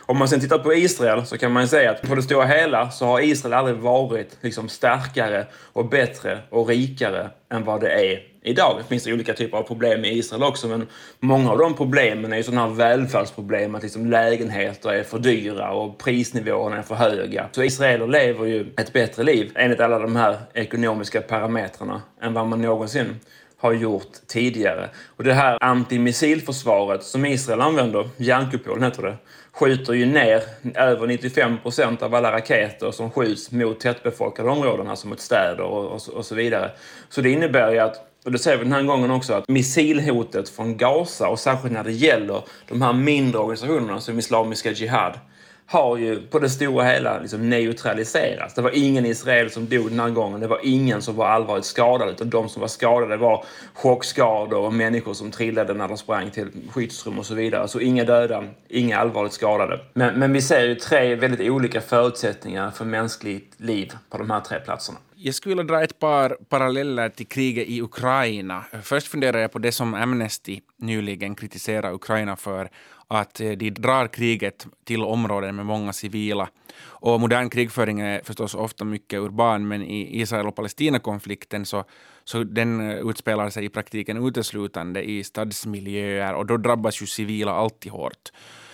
Om 0.08 0.18
man 0.18 0.28
sen 0.28 0.40
tittar 0.40 0.58
på 0.58 0.74
Israel 0.74 1.26
så 1.26 1.38
kan 1.38 1.52
man 1.52 1.68
säga 1.68 1.92
att 1.92 2.02
på 2.02 2.16
det 2.16 2.24
stora 2.24 2.46
hela 2.46 2.92
så 2.92 3.06
har 3.06 3.20
Israel 3.20 3.54
aldrig 3.54 3.78
varit 3.78 4.38
liksom 4.42 4.70
starkare 4.70 5.48
och 5.74 5.90
bättre 5.90 6.40
och 6.50 6.68
rikare 6.68 7.30
än 7.52 7.64
vad 7.64 7.82
det 7.82 7.92
är 7.92 8.35
idag. 8.46 8.78
Det 8.78 8.84
finns 8.84 9.08
olika 9.08 9.34
typer 9.34 9.58
av 9.58 9.64
problem 9.64 10.06
i 10.06 10.10
Israel 10.10 10.44
också, 10.44 10.68
men 10.68 10.88
många 11.20 11.52
av 11.52 11.58
de 11.58 11.74
problemen 11.74 12.34
är 12.34 12.38
ju 12.38 12.44
sådana 12.44 12.68
här 12.68 12.74
välfärdsproblem, 12.74 13.76
att 13.76 13.84
liksom 13.84 14.12
lägenheter 14.12 14.90
är 14.90 15.04
för 15.04 15.20
dyra 15.20 15.72
och 15.72 15.98
prisnivåerna 15.98 16.78
är 16.78 16.82
för 16.82 16.96
höga. 16.96 17.50
Så 17.52 17.64
israeler 17.64 18.08
lever 18.08 18.46
ju 18.46 18.74
ett 18.78 18.94
bättre 18.94 19.24
liv 19.24 19.52
enligt 19.56 19.80
alla 19.80 20.00
de 20.00 20.16
här 20.16 20.38
ekonomiska 20.54 21.22
parametrarna 21.22 22.02
än 22.22 22.34
vad 22.34 22.48
man 22.48 22.62
någonsin 22.62 23.20
har 23.58 23.74
gjort 23.74 24.12
tidigare. 24.28 24.90
Och 25.06 25.24
det 25.24 25.34
här 25.34 25.58
antimissilförsvaret 25.62 27.04
som 27.04 27.26
Israel 27.26 27.62
använder, 27.62 28.10
järnkupol 28.18 28.84
heter 28.84 29.04
det, 29.04 29.18
skjuter 29.52 29.94
ju 29.94 30.06
ner 30.06 30.44
över 30.76 31.08
95 31.08 31.58
procent 31.58 32.02
av 32.02 32.16
alla 32.16 32.32
raketer 32.32 32.92
som 32.92 33.12
skjuts 33.12 33.52
mot 33.52 33.80
tättbefolkade 33.80 34.50
områden, 34.50 34.88
alltså 34.88 35.08
mot 35.08 35.20
städer 35.20 35.62
och, 35.62 35.86
och, 35.86 36.02
och, 36.14 36.26
så 36.26 36.36
vidare. 36.36 36.72
Så 37.10 37.22
det 37.22 37.30
innebär 37.30 37.72
ju 37.72 37.80
att 37.80 38.15
och 38.26 38.32
det 38.32 38.40
ser 38.40 38.58
vi 38.58 38.64
den 38.64 38.74
här 38.74 38.84
gången 38.84 39.12
också 39.12 39.34
att 39.34 39.50
missilhotet 39.50 40.50
från 40.50 40.78
Gaza 40.78 41.28
och 41.28 41.40
särskilt 41.40 41.74
när 41.74 41.84
det 41.84 41.92
gäller 41.92 42.44
de 42.68 42.82
här 42.82 42.94
mindre 42.94 43.40
organisationerna 43.40 44.02
som 44.02 44.20
Islamiska 44.20 44.72
Jihad 44.72 45.20
har 45.68 45.98
ju 45.98 46.22
på 46.22 46.40
det 46.40 46.50
stora 46.50 46.84
hela 46.84 47.20
liksom 47.20 47.50
neutraliserats. 47.50 48.54
Det 48.54 48.62
var 48.62 48.72
ingen 48.74 49.06
israel 49.06 49.52
som 49.52 49.70
dog 49.70 49.90
den 49.90 50.00
här 50.00 50.10
gången. 50.10 50.40
Det 50.40 50.48
var 50.48 50.60
ingen 50.64 51.02
som 51.02 51.16
var 51.16 51.28
allvarligt 51.28 51.66
skadad. 51.66 52.10
Utan 52.10 52.30
de 52.30 52.50
som 52.50 52.62
var 52.62 52.68
skadade 52.68 53.18
var 53.18 53.46
chockskador 53.74 54.60
och 54.60 54.74
människor 54.74 55.14
som 55.14 55.32
trillade 55.32 55.74
när 55.74 55.88
de 55.88 55.98
sprang 55.98 56.32
till 56.32 56.48
skyddsrum 56.70 57.20
och 57.20 57.26
så 57.26 57.36
vidare. 57.36 57.68
Så 57.68 57.80
inga 57.80 58.04
döda, 58.04 58.44
inga 58.68 58.98
allvarligt 58.98 59.34
skadade. 59.34 59.80
Men, 59.94 60.20
men 60.20 60.34
vi 60.34 60.42
ser 60.42 60.64
ju 60.64 60.76
tre 60.76 61.16
väldigt 61.16 61.50
olika 61.52 61.82
förutsättningar 61.82 62.72
för 62.72 62.86
mänskligt 62.86 63.54
liv 63.58 63.94
på 64.10 64.18
de 64.18 64.30
här 64.30 64.40
tre 64.40 64.60
platserna. 64.60 64.98
Jag 65.18 65.36
skulle 65.36 65.56
vilja 65.56 65.64
dra 65.64 65.84
ett 65.84 66.00
par 66.00 66.38
paralleller 66.50 67.10
till 67.10 67.28
kriget 67.28 67.68
i 67.68 67.82
Ukraina. 67.82 68.64
Först 68.82 69.08
funderar 69.08 69.40
jag 69.40 69.52
på 69.52 69.60
det 69.60 69.72
som 69.72 69.94
Amnesty 69.94 70.60
nyligen 70.78 71.36
kritiserar 71.36 71.94
Ukraina 71.94 72.36
för, 72.36 72.70
att 73.08 73.40
eh, 73.40 73.52
de 73.52 73.70
drar 73.70 74.08
kriget 74.08 74.68
till 74.84 75.04
områden 75.04 75.56
med 75.56 75.66
många 75.66 75.94
civila. 75.94 76.50
Och 76.84 77.20
modern 77.20 77.50
krigföring 77.50 78.00
är 78.00 78.22
förstås 78.24 78.56
ofta 78.56 78.86
mycket 78.86 79.20
urban, 79.20 79.68
men 79.68 79.82
i 79.82 80.22
Israel 80.22 80.48
och 80.48 80.56
Palestina-konflikten 80.56 81.66
så, 81.66 81.84
så 82.24 82.44
den 82.44 82.92
eh, 82.92 83.10
utspelar 83.10 83.50
sig 83.50 83.66
i 83.66 83.70
praktiken 83.70 84.28
uteslutande 84.28 85.04
i 85.04 85.24
stadsmiljöer 85.24 86.34
och 86.34 86.46
då 86.46 86.58
drabbas 86.58 87.02
ju 87.02 87.06
civila 87.06 87.52
alltid 87.52 87.92
hårt. 87.92 88.32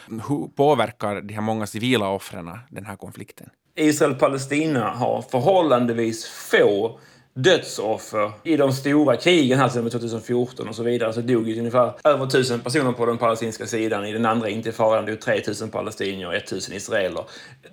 Hur 0.07 0.47
påverkar 0.55 1.21
de 1.21 1.33
här 1.33 1.41
många 1.41 1.67
civila 1.67 2.09
offren 2.09 2.51
den 2.69 2.85
här 2.85 2.95
konflikten? 2.95 3.49
Israel-Palestina 3.75 4.89
har 4.89 5.21
förhållandevis 5.21 6.25
få 6.25 6.99
dödsoffer 7.33 8.31
i 8.43 8.57
de 8.57 8.73
stora 8.73 9.15
krigen 9.15 9.59
här 9.59 9.69
sedan 9.69 9.89
2014 9.89 10.67
och 10.67 10.75
så 10.75 10.83
vidare 10.83 11.13
så 11.13 11.21
dog 11.21 11.49
ju 11.49 11.59
ungefär 11.59 11.93
över 12.03 12.25
tusen 12.25 12.59
personer 12.59 12.91
på 12.91 13.05
den 13.05 13.17
palestinska 13.17 13.65
sidan. 13.65 14.05
I 14.05 14.11
den 14.13 14.25
andra 14.25 14.49
intifadan 14.49 15.05
dog 15.05 15.21
3000 15.21 15.69
palestinier 15.69 16.27
och 16.27 16.35
1000 16.35 16.75
israeler. 16.75 17.23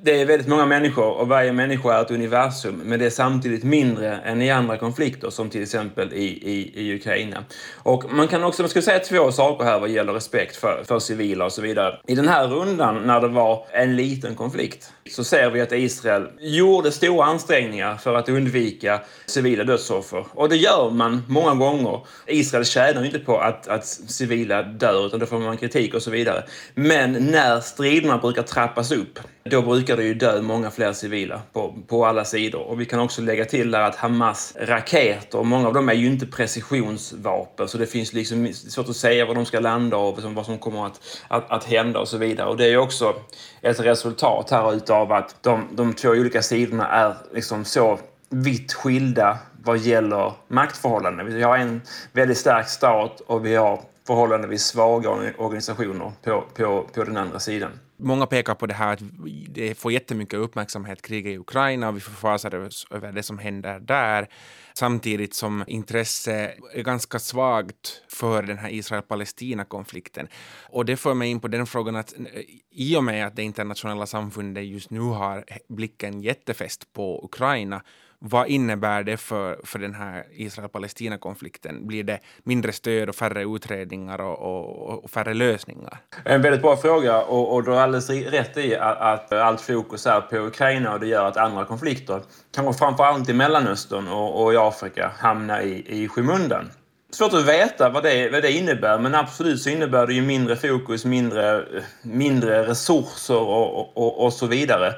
Det 0.02 0.20
är 0.20 0.26
väldigt 0.26 0.48
många 0.48 0.66
människor 0.66 1.10
och 1.10 1.28
varje 1.28 1.52
människa 1.52 1.94
är 1.94 2.02
ett 2.02 2.10
universum 2.10 2.82
men 2.84 2.98
det 2.98 3.06
är 3.06 3.10
samtidigt 3.10 3.64
mindre 3.64 4.16
än 4.16 4.42
i 4.42 4.50
andra 4.50 4.76
konflikter 4.76 5.30
som 5.30 5.50
till 5.50 5.62
exempel 5.62 6.12
i, 6.12 6.24
i, 6.24 6.72
i 6.74 6.94
Ukraina. 6.94 7.44
Och 7.76 8.12
man 8.12 8.28
kan 8.28 8.44
också, 8.44 8.62
man 8.62 8.68
skulle 8.68 8.82
säga 8.82 8.98
två 8.98 9.32
saker 9.32 9.64
här 9.64 9.80
vad 9.80 9.90
gäller 9.90 10.12
respekt 10.12 10.56
för, 10.56 10.84
för 10.84 10.98
civila 10.98 11.44
och 11.44 11.52
så 11.52 11.62
vidare. 11.62 12.00
I 12.06 12.14
den 12.14 12.28
här 12.28 12.48
rundan 12.48 13.06
när 13.06 13.20
det 13.20 13.28
var 13.28 13.66
en 13.72 13.96
liten 13.96 14.34
konflikt 14.34 14.92
så 15.10 15.24
ser 15.24 15.50
vi 15.50 15.60
att 15.60 15.72
Israel 15.72 16.28
gjorde 16.40 16.92
stora 16.92 17.24
ansträngningar 17.24 17.96
för 17.96 18.14
att 18.14 18.28
undvika 18.28 19.00
civila 19.26 19.47
civila 19.48 19.64
dödsoffer. 19.64 20.26
Och 20.34 20.48
det 20.48 20.56
gör 20.56 20.90
man 20.90 21.22
många 21.28 21.54
gånger. 21.54 22.00
Israel 22.26 22.64
tjänar 22.64 23.04
inte 23.04 23.18
på 23.18 23.38
att, 23.38 23.68
att 23.68 23.86
civila 23.86 24.62
dör, 24.62 25.06
utan 25.06 25.20
då 25.20 25.26
får 25.26 25.38
man 25.38 25.56
kritik 25.56 25.94
och 25.94 26.02
så 26.02 26.10
vidare. 26.10 26.44
Men 26.74 27.12
när 27.12 27.60
striderna 27.60 28.18
brukar 28.18 28.42
trappas 28.42 28.92
upp, 28.92 29.18
då 29.44 29.62
brukar 29.62 29.96
det 29.96 30.04
ju 30.04 30.14
dö 30.14 30.42
många 30.42 30.70
fler 30.70 30.92
civila 30.92 31.40
på, 31.52 31.74
på 31.86 32.06
alla 32.06 32.24
sidor. 32.24 32.60
Och 32.60 32.80
vi 32.80 32.84
kan 32.84 33.00
också 33.00 33.22
lägga 33.22 33.44
till 33.44 33.70
där 33.70 33.80
att 33.80 33.96
Hamas 33.96 34.54
raketer, 34.60 35.42
många 35.42 35.68
av 35.68 35.74
dem 35.74 35.88
är 35.88 35.94
ju 35.94 36.06
inte 36.06 36.26
precisionsvapen, 36.26 37.68
så 37.68 37.78
det 37.78 37.86
finns 37.86 38.12
liksom 38.12 38.52
svårt 38.52 38.88
att 38.88 38.96
säga 38.96 39.26
var 39.26 39.34
de 39.34 39.46
ska 39.46 39.60
landa 39.60 39.96
och 39.96 40.14
liksom 40.14 40.34
vad 40.34 40.46
som 40.46 40.58
kommer 40.58 40.86
att, 40.86 41.00
att, 41.28 41.50
att 41.50 41.64
hända 41.64 42.00
och 42.00 42.08
så 42.08 42.18
vidare. 42.18 42.48
Och 42.48 42.56
det 42.56 42.64
är 42.64 42.70
ju 42.70 42.78
också 42.78 43.14
ett 43.62 43.80
resultat 43.80 44.50
här 44.50 44.74
utav 44.74 45.12
att 45.12 45.42
de, 45.42 45.68
de 45.72 45.94
två 45.94 46.08
olika 46.08 46.42
sidorna 46.42 46.88
är 46.88 47.14
liksom 47.34 47.64
så 47.64 47.98
vitt 48.28 48.72
skilda 48.72 49.38
vad 49.64 49.78
gäller 49.78 50.32
maktförhållanden. 50.48 51.26
Vi 51.26 51.42
har 51.42 51.58
en 51.58 51.82
väldigt 52.12 52.38
stark 52.38 52.68
stat 52.68 53.20
och 53.20 53.46
vi 53.46 53.54
har 53.54 53.80
förhållandevis 54.06 54.62
svaga 54.62 55.10
organisationer 55.38 56.12
på, 56.22 56.44
på, 56.54 56.86
på 56.94 57.04
den 57.04 57.16
andra 57.16 57.40
sidan. 57.40 57.70
Många 58.00 58.26
pekar 58.26 58.54
på 58.54 58.66
det 58.66 58.74
här 58.74 58.92
att 58.92 59.00
det 59.48 59.74
får 59.74 59.92
jättemycket 59.92 60.38
uppmärksamhet, 60.38 61.02
kriget 61.02 61.32
i 61.32 61.38
Ukraina, 61.38 61.88
och 61.88 61.96
vi 61.96 62.00
förfasar 62.00 62.54
oss 62.54 62.86
över 62.90 63.12
det 63.12 63.22
som 63.22 63.38
händer 63.38 63.80
där, 63.80 64.28
samtidigt 64.74 65.34
som 65.34 65.64
intresse 65.66 66.54
är 66.74 66.82
ganska 66.82 67.18
svagt 67.18 68.02
för 68.08 68.42
den 68.42 68.58
här 68.58 68.70
Israel-Palestina-konflikten. 68.70 70.28
Och 70.70 70.84
det 70.84 70.96
för 70.96 71.14
mig 71.14 71.30
in 71.30 71.40
på 71.40 71.48
den 71.48 71.66
frågan 71.66 71.96
att 71.96 72.12
eh, 72.12 72.42
i 72.70 72.96
och 72.96 73.04
med 73.04 73.26
att 73.26 73.36
det 73.36 73.42
internationella 73.42 74.06
samfundet 74.06 74.64
just 74.64 74.90
nu 74.90 75.00
har 75.00 75.44
blicken 75.68 76.20
jättefäst 76.20 76.92
på 76.92 77.24
Ukraina 77.24 77.82
vad 78.20 78.48
innebär 78.48 79.02
det 79.02 79.16
för, 79.16 79.60
för 79.64 79.78
den 79.78 79.94
här 79.94 80.24
Israel-Palestina-konflikten? 80.32 81.86
Blir 81.86 82.04
det 82.04 82.18
mindre 82.42 82.72
stöd 82.72 83.08
och 83.08 83.14
färre 83.14 83.42
utredningar 83.42 84.20
och, 84.20 84.38
och, 84.38 85.04
och 85.04 85.10
färre 85.10 85.34
lösningar? 85.34 85.98
En 86.24 86.42
väldigt 86.42 86.62
bra 86.62 86.76
fråga 86.76 87.22
och, 87.22 87.54
och 87.54 87.64
du 87.64 87.70
har 87.70 87.78
alldeles 87.80 88.10
rätt 88.10 88.56
i 88.56 88.76
att, 88.76 88.98
att, 89.00 89.32
allt 89.32 89.60
fokus 89.60 90.06
är 90.06 90.20
på 90.20 90.36
Ukraina 90.36 90.92
och 90.92 91.00
det 91.00 91.06
gör 91.06 91.24
att 91.24 91.36
andra 91.36 91.64
konflikter, 91.64 92.22
kanske 92.54 92.78
framförallt 92.78 93.28
i 93.28 93.32
Mellanöstern 93.32 94.08
och, 94.08 94.44
och 94.44 94.54
i 94.54 94.56
Afrika, 94.56 95.12
hamnar 95.18 95.60
i, 95.60 96.02
i 96.02 96.08
skymundan. 96.08 96.70
Svårt 97.10 97.34
att 97.34 97.48
veta 97.48 97.88
vad 97.88 98.02
det, 98.02 98.30
vad 98.30 98.42
det 98.42 98.52
innebär, 98.52 98.98
men 98.98 99.14
absolut 99.14 99.62
så 99.62 99.70
innebär 99.70 100.06
det 100.06 100.14
ju 100.14 100.22
mindre 100.22 100.56
fokus, 100.56 101.04
mindre, 101.04 101.64
mindre 102.02 102.66
resurser 102.66 103.40
och, 103.40 103.96
och, 103.96 104.24
och 104.24 104.32
så 104.32 104.46
vidare. 104.46 104.94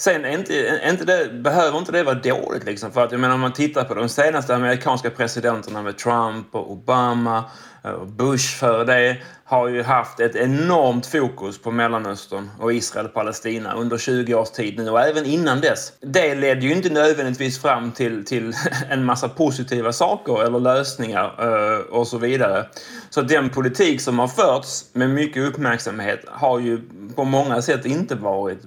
Sen 0.00 0.24
är 0.24 0.30
inte, 0.30 0.80
inte 0.90 1.04
det, 1.04 1.32
behöver 1.32 1.78
inte 1.78 1.92
det 1.92 2.02
vara 2.02 2.14
dåligt. 2.14 2.64
Liksom, 2.64 2.92
för 2.92 3.04
att, 3.04 3.12
jag 3.12 3.20
menar, 3.20 3.34
om 3.34 3.40
man 3.40 3.52
tittar 3.52 3.84
på 3.84 3.94
de 3.94 4.08
senaste 4.08 4.54
amerikanska 4.54 5.10
presidenterna 5.10 5.82
med 5.82 5.98
Trump 5.98 6.54
och 6.54 6.72
Obama 6.72 7.44
eh, 7.84 7.90
och 7.90 8.06
Bush 8.06 8.58
före 8.58 8.84
det 8.84 9.16
har 9.44 9.68
ju 9.68 9.82
haft 9.82 10.20
ett 10.20 10.36
enormt 10.36 11.06
fokus 11.06 11.62
på 11.62 11.70
Mellanöstern 11.70 12.50
och 12.60 12.72
Israel 12.72 13.06
och 13.06 13.14
Palestina 13.14 13.74
under 13.74 13.98
20 13.98 14.34
års 14.34 14.50
tid 14.50 14.76
nu 14.76 14.90
och 14.90 15.00
även 15.00 15.24
innan 15.24 15.60
dess. 15.60 15.92
Det 16.00 16.34
ledde 16.34 16.60
ju 16.60 16.72
inte 16.72 16.90
nödvändigtvis 16.90 17.62
fram 17.62 17.92
till, 17.92 18.24
till 18.24 18.52
en 18.90 19.04
massa 19.04 19.28
positiva 19.28 19.92
saker 19.92 20.44
eller 20.44 20.60
lösningar 20.60 21.34
eh, 21.38 21.78
och 21.78 22.06
så 22.06 22.18
vidare. 22.18 22.66
Så 23.10 23.22
den 23.22 23.50
politik 23.50 24.00
som 24.00 24.18
har 24.18 24.28
förts 24.28 24.84
med 24.92 25.10
mycket 25.10 25.42
uppmärksamhet 25.42 26.24
har 26.28 26.58
ju 26.58 26.80
på 27.14 27.24
många 27.24 27.62
sätt 27.62 27.86
inte 27.86 28.14
varit 28.14 28.60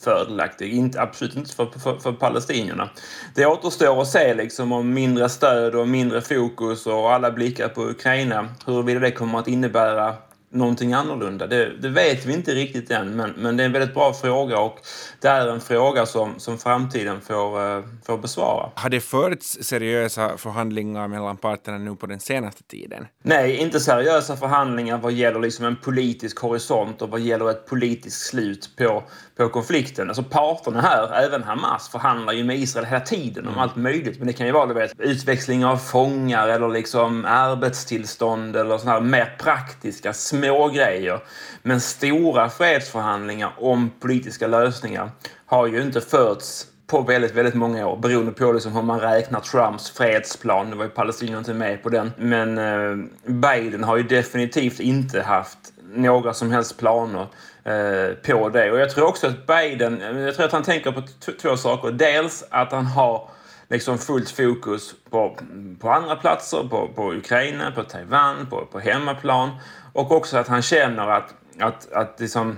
fördelaktig. 0.00 0.72
Inte, 0.72 1.00
absolut 1.00 1.36
inte 1.36 1.54
för, 1.54 1.66
för, 1.66 1.98
för 1.98 2.12
palestinierna. 2.12 2.90
Det 3.34 3.46
återstår 3.46 4.02
att 4.02 4.08
se 4.08 4.34
liksom 4.34 4.72
om 4.72 4.94
mindre 4.94 5.28
stöd 5.28 5.74
och 5.74 5.88
mindre 5.88 6.20
fokus 6.20 6.86
och 6.86 7.12
alla 7.12 7.30
blickar 7.30 7.68
på 7.68 7.82
Ukraina, 7.82 8.48
huruvida 8.66 9.00
det 9.00 9.10
kommer 9.10 9.38
att 9.38 9.48
innebära 9.48 10.14
någonting 10.50 10.92
annorlunda. 10.92 11.46
Det, 11.46 11.72
det, 11.80 11.88
vet 11.88 12.26
vi 12.26 12.32
inte 12.32 12.54
riktigt 12.54 12.90
än, 12.90 13.16
men, 13.16 13.30
men 13.36 13.56
det 13.56 13.62
är 13.62 13.64
en 13.66 13.72
väldigt 13.72 13.94
bra 13.94 14.14
fråga 14.14 14.58
och 14.58 14.78
det 15.20 15.28
är 15.28 15.48
en 15.48 15.60
fråga 15.60 16.06
som, 16.06 16.34
som 16.38 16.58
framtiden 16.58 17.20
får, 17.20 17.76
uh, 17.78 17.84
får 18.06 18.18
besvara. 18.18 18.70
Har 18.74 18.90
det 18.90 19.00
förts 19.00 19.58
seriösa 19.60 20.38
förhandlingar 20.38 21.08
mellan 21.08 21.36
parterna 21.36 21.78
nu 21.78 21.96
på 21.96 22.06
den 22.06 22.20
senaste 22.20 22.62
tiden? 22.62 23.06
Nej, 23.22 23.56
inte 23.56 23.80
seriösa 23.80 24.36
förhandlingar 24.36 24.98
vad 24.98 25.12
gäller 25.12 25.40
liksom 25.40 25.64
en 25.64 25.76
politisk 25.76 26.38
horisont 26.38 27.02
och 27.02 27.10
vad 27.10 27.20
gäller 27.20 27.50
ett 27.50 27.66
politiskt 27.66 28.26
slut 28.26 28.70
på, 28.76 29.02
på 29.36 29.48
konflikten. 29.48 30.08
Alltså 30.08 30.22
parterna 30.22 30.80
här, 30.80 31.24
även 31.24 31.42
Hamas, 31.42 31.88
förhandlar 31.88 32.32
ju 32.32 32.44
med 32.44 32.58
Israel 32.58 32.86
hela 32.86 33.00
tiden 33.00 33.44
om 33.44 33.52
mm. 33.52 33.62
allt 33.62 33.76
möjligt. 33.76 34.18
Men 34.18 34.26
det 34.26 34.32
kan 34.32 34.46
ju 34.46 34.52
vara 34.52 34.72
vet, 34.72 34.92
utväxling 34.98 35.64
av 35.64 35.76
fångar 35.76 36.48
eller 36.48 36.68
liksom 36.68 37.24
arbetstillstånd 37.24 38.56
eller 38.56 38.78
sådana 38.78 38.92
här 38.92 39.06
mer 39.06 39.36
praktiska 39.38 40.12
små 40.12 40.37
grejer. 40.74 41.20
Men 41.62 41.80
stora 41.80 42.48
fredsförhandlingar 42.48 43.52
om 43.58 43.90
politiska 44.00 44.46
lösningar 44.46 45.10
har 45.46 45.66
ju 45.66 45.82
inte 45.82 46.00
förts 46.00 46.66
på 46.86 47.00
väldigt, 47.00 47.34
väldigt 47.34 47.54
många 47.54 47.86
år 47.86 47.96
beroende 47.96 48.32
på 48.32 48.52
liksom 48.52 48.72
hur 48.72 48.82
man 48.82 49.00
räknar 49.00 49.40
Trumps 49.40 49.90
fredsplan. 49.90 50.70
Nu 50.70 50.76
var 50.76 50.84
ju 50.84 50.90
palestinierna 50.90 51.38
inte 51.38 51.54
med 51.54 51.82
på 51.82 51.88
den. 51.88 52.12
Men 52.16 52.58
eh, 52.58 53.06
Biden 53.26 53.84
har 53.84 53.96
ju 53.96 54.02
definitivt 54.02 54.80
inte 54.80 55.22
haft 55.22 55.58
några 55.94 56.34
som 56.34 56.50
helst 56.50 56.78
planer 56.78 57.26
eh, 57.64 58.14
på 58.26 58.48
det. 58.48 58.70
Och 58.70 58.78
jag 58.78 58.90
tror 58.90 59.06
också 59.06 59.26
att 59.26 59.46
Biden, 59.46 60.02
eh, 60.02 60.18
jag 60.18 60.34
tror 60.34 60.46
att 60.46 60.52
han 60.52 60.62
tänker 60.62 60.92
på 60.92 61.02
två 61.42 61.56
saker. 61.56 61.90
Dels 61.90 62.44
att 62.50 62.72
han 62.72 62.86
har 62.86 63.30
liksom 63.70 63.98
fullt 63.98 64.30
fokus 64.30 64.94
på, 65.10 65.38
på 65.80 65.90
andra 65.90 66.16
platser, 66.16 66.68
på, 66.70 66.88
på 66.94 67.12
Ukraina, 67.12 67.70
på 67.70 67.82
Taiwan, 67.82 68.46
på, 68.50 68.66
på 68.72 68.78
hemmaplan. 68.78 69.50
Och 69.98 70.12
också 70.12 70.36
att 70.36 70.48
han 70.48 70.62
känner 70.62 71.08
att, 71.08 71.34
att, 71.60 71.92
att 71.92 72.20
liksom, 72.20 72.56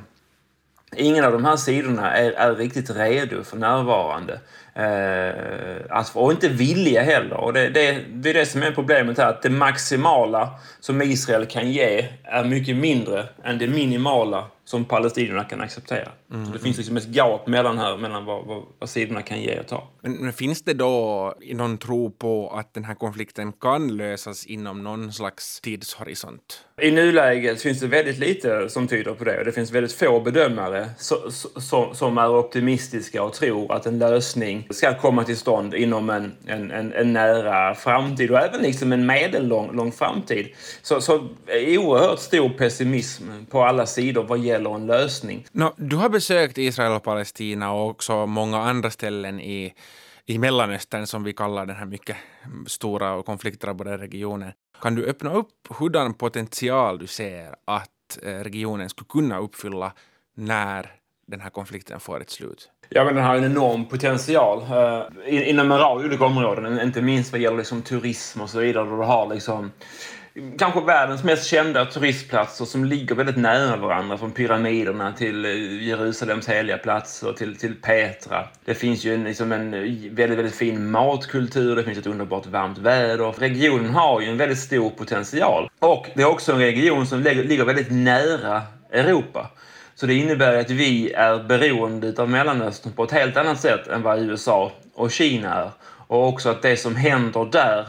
ingen 0.97 1.25
av 1.25 1.33
de 1.33 1.45
här 1.45 1.57
sidorna 1.57 2.13
är, 2.13 2.33
är 2.33 2.55
riktigt 2.55 2.91
redo 2.91 3.45
för 3.45 3.57
närvarande. 3.57 4.41
Eh, 4.75 5.97
alltså, 5.97 6.19
och 6.19 6.33
inte 6.33 6.49
villiga 6.49 7.03
heller. 7.03 7.37
Och 7.37 7.53
det, 7.53 7.69
det, 7.69 8.05
det 8.13 8.31
är 8.31 8.35
det 8.35 8.47
som 8.47 8.63
är 8.63 8.71
problemet 8.71 9.19
här. 9.19 9.27
Att 9.27 9.43
det 9.43 9.51
maximala 9.51 10.51
som 10.81 11.03
Israel 11.03 11.47
kan 11.47 11.71
ge 11.71 12.09
är 12.25 12.45
mycket 12.45 12.77
mindre 12.77 13.27
än 13.45 13.59
det 13.59 13.69
minimala 13.69 14.45
som 14.71 14.85
palestinierna 14.85 15.45
kan 15.45 15.61
acceptera. 15.61 16.09
Mm. 16.33 16.47
Så 16.47 16.53
det 16.53 16.59
finns 16.59 16.77
liksom 16.77 16.97
ett 16.97 17.07
gap 17.07 17.47
mellan, 17.47 17.79
här, 17.79 17.97
mellan 17.97 18.25
vad, 18.25 18.47
vad, 18.47 18.63
vad 18.79 18.91
sidorna 18.91 19.23
kan 19.23 19.41
ge 19.41 19.61
och 19.61 19.67
ta. 19.67 19.89
Men, 20.03 20.13
men, 20.13 20.33
finns 20.33 20.63
det 20.63 20.75
då 20.75 21.35
någon 21.53 21.79
tro 21.79 22.11
på 22.11 22.51
att 22.51 22.75
den 22.75 22.85
här 22.85 22.95
konflikten 22.95 23.53
kan 23.53 23.97
lösas 23.97 24.47
inom 24.47 24.83
någon 24.83 25.13
slags 25.13 25.61
tidshorisont? 25.61 26.65
I 26.83 26.91
nuläget 26.91 27.63
finns 27.63 27.81
det 27.81 27.87
väldigt 27.87 28.19
lite 28.19 28.69
som 28.69 28.89
tyder 28.89 29.15
på 29.15 29.25
det. 29.25 29.39
Och 29.39 29.45
det 29.45 29.53
finns 29.53 29.71
väldigt 29.71 29.93
få 29.93 30.21
bedömare 30.21 30.91
så, 30.99 31.31
så, 31.61 31.95
som 31.95 32.19
är 32.19 32.37
optimistiska 32.37 33.23
och 33.23 33.33
tror 33.33 33.73
att 33.73 33.87
en 33.87 33.99
lösning 33.99 34.67
ska 34.71 34.99
komma 34.99 35.25
till 35.25 35.37
stånd 35.37 35.75
inom 35.75 36.11
en, 36.11 36.33
en, 36.47 36.71
en, 36.71 36.93
en 36.93 37.13
nära 37.13 37.75
framtid 37.75 38.31
och 38.31 38.39
även 38.39 38.63
liksom 38.63 38.93
en 38.93 39.07
medellång 39.07 39.77
lång 39.77 39.93
framtid. 39.93 40.49
Så, 40.83 41.01
så 41.01 41.29
oerhört 41.79 42.19
stor 42.19 42.49
pessimism 42.49 43.25
på 43.51 43.63
alla 43.63 43.87
sidor 43.87 44.23
vad 44.23 44.39
gäller 44.39 44.60
en 44.67 44.87
lösning. 44.87 45.47
No, 45.53 45.75
du 45.77 45.97
har 45.97 46.09
besökt 46.09 46.59
Israel 46.59 46.93
och 46.93 47.03
Palestina 47.03 47.73
och 47.73 47.91
också 47.91 48.27
många 48.27 48.59
andra 48.59 48.91
ställen 48.91 49.41
i, 49.41 49.75
i 50.27 50.39
Mellanöstern 50.39 51.07
som 51.07 51.25
vi 51.25 51.33
kallar 51.33 51.67
den 51.67 51.77
här 51.77 51.87
mycket 51.87 52.17
stora 52.67 53.13
och 53.13 53.27
konfliktdrabbade 53.27 53.97
regionen. 53.97 54.53
Kan 54.81 54.95
du 54.95 55.07
öppna 55.07 55.33
upp 55.33 55.53
hurdan 55.69 56.15
potential 56.15 56.99
du 56.99 57.07
ser 57.07 57.55
att 57.65 58.19
eh, 58.23 58.31
regionen 58.31 58.89
skulle 58.89 59.09
kunna 59.09 59.39
uppfylla 59.39 59.93
när 60.35 60.91
den 61.27 61.41
här 61.41 61.51
konflikten 61.51 62.01
får 62.01 62.21
ett 62.21 62.31
slut? 62.31 62.71
Ja, 62.89 63.05
men 63.05 63.15
den 63.15 63.25
har 63.25 63.37
en 63.37 63.45
enorm 63.45 63.89
potential 63.89 64.63
uh, 64.63 65.49
inom 65.49 65.73
en 65.73 65.79
rad 65.79 66.05
olika 66.05 66.25
områden, 66.25 66.81
inte 66.81 67.03
minst 67.03 67.33
vad 67.33 67.41
gäller 67.41 67.57
liksom, 67.57 67.83
turism 67.83 68.41
och 68.41 68.51
så 68.51 68.59
vidare. 68.59 68.85
Där 68.85 68.97
du 68.97 69.03
har 69.03 69.35
liksom 69.35 69.73
kanske 70.59 70.81
världens 70.81 71.25
mest 71.25 71.47
kända 71.47 71.85
turistplatser 71.85 72.65
som 72.65 72.85
ligger 72.85 73.15
väldigt 73.15 73.37
nära 73.37 73.77
varandra. 73.77 74.19
Från 74.19 74.33
pyramiderna 74.33 75.13
till 75.13 75.45
eh, 75.45 75.83
Jerusalems 75.89 76.49
heliga 76.49 76.79
platser 76.79 77.33
till, 77.33 77.57
till 77.57 77.75
Petra. 77.75 78.49
Det 78.65 78.75
finns 78.75 79.05
ju 79.05 79.15
en, 79.15 79.25
liksom 79.25 79.53
en 79.53 79.75
eh, 79.75 79.81
väldigt, 80.11 80.39
väldigt 80.39 80.55
fin 80.55 80.91
matkultur. 80.91 81.77
Det 81.77 81.85
finns 81.85 81.99
ett 81.99 82.07
underbart 82.07 82.47
varmt 82.47 82.79
väder. 82.79 83.33
Regionen 83.33 83.91
har 83.91 84.21
ju 84.21 84.31
en 84.31 84.37
väldigt 84.37 84.59
stor 84.59 84.91
potential. 84.91 85.71
Och 85.79 86.07
det 86.15 86.23
är 86.23 86.29
också 86.29 86.53
en 86.53 86.59
region 86.59 87.07
som 87.07 87.21
ligger 87.21 87.65
väldigt 87.65 87.91
nära 87.91 88.63
Europa. 88.93 89.51
Så 89.95 90.07
det 90.07 90.15
innebär 90.15 90.57
att 90.57 90.71
vi 90.71 91.13
är 91.13 91.43
beroende 91.43 92.23
av 92.23 92.29
Mellanöstern 92.29 92.93
på 92.93 93.05
ett 93.05 93.11
helt 93.11 93.37
annat 93.37 93.61
sätt 93.61 93.89
än 93.89 94.03
vad 94.03 94.19
USA 94.19 94.73
och 94.95 95.11
Kina 95.11 95.55
är. 95.55 95.71
Och 96.07 96.29
också 96.29 96.49
att 96.49 96.63
det 96.63 96.77
som 96.77 96.97
händer 96.97 97.49
där 97.53 97.87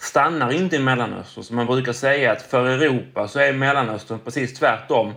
stannar 0.00 0.52
inte 0.52 0.76
i 0.76 0.78
Mellanöstern. 0.78 1.44
Så 1.44 1.54
man 1.54 1.66
brukar 1.66 1.92
säga 1.92 2.32
att 2.32 2.42
för 2.42 2.66
Europa 2.66 3.28
så 3.28 3.38
är 3.38 3.52
Mellanöstern 3.52 4.18
precis 4.24 4.54
tvärtom 4.58 5.12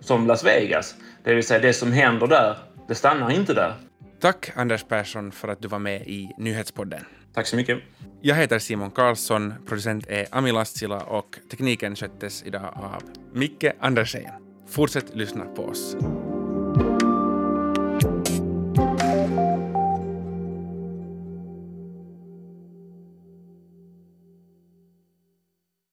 som 0.00 0.26
Las 0.26 0.44
Vegas. 0.44 0.94
Det 1.24 1.34
vill 1.34 1.46
säga 1.46 1.60
det 1.60 1.72
som 1.72 1.92
händer 1.92 2.26
där, 2.26 2.56
det 2.88 2.94
stannar 2.94 3.30
inte 3.30 3.54
där. 3.54 3.74
Tack 4.20 4.50
Anders 4.56 4.84
Persson 4.84 5.32
för 5.32 5.48
att 5.48 5.62
du 5.62 5.68
var 5.68 5.78
med 5.78 6.02
i 6.02 6.30
Nyhetspodden. 6.38 7.04
Tack 7.34 7.46
så 7.46 7.56
mycket. 7.56 7.78
Jag 8.20 8.34
heter 8.34 8.58
Simon 8.58 8.90
Karlsson, 8.90 9.54
producent 9.66 10.06
är 10.08 10.26
Ami 10.30 10.52
Lastsila 10.52 11.00
och 11.00 11.38
tekniken 11.50 11.96
sköttes 11.96 12.42
idag 12.42 12.72
av 12.74 13.02
Micke 13.32 13.64
Andersén. 13.80 14.30
Fortsätt 14.68 15.14
lyssna 15.14 15.44
på 15.44 15.64
oss. 15.64 15.96